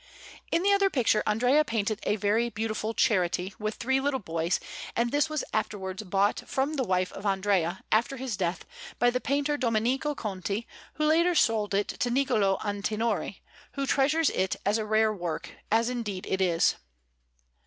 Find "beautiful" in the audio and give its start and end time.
2.49-2.95